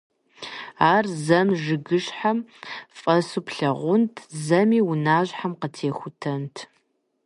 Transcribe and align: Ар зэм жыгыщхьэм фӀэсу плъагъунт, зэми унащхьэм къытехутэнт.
Ар 0.93 1.05
зэм 1.25 1.47
жыгыщхьэм 1.61 2.37
фӀэсу 2.99 3.41
плъагъунт, 3.47 4.15
зэми 4.45 4.79
унащхьэм 4.91 5.53
къытехутэнт. 5.59 6.55